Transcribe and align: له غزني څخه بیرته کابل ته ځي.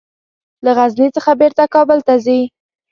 له 0.63 0.71
غزني 0.77 1.07
څخه 1.15 1.31
بیرته 1.39 1.63
کابل 1.75 1.99
ته 2.07 2.13
ځي. 2.25 2.39